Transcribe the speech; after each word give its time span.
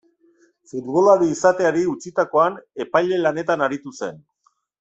Futbolari 0.71 1.27
izateari 1.33 1.85
utzitakoan, 1.93 2.57
epaile 2.87 3.23
lanetan 3.27 3.67
aritu 3.67 3.99
zen. 4.03 4.23